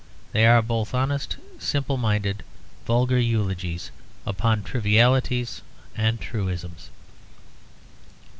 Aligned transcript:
They 0.31 0.47
are 0.47 0.63
both 0.63 0.95
honest, 0.95 1.37
simple 1.59 1.95
minded, 1.95 2.41
vulgar 2.87 3.19
eulogies 3.19 3.91
upon 4.25 4.63
trivialities 4.63 5.61
and 5.95 6.19
truisms. 6.19 6.89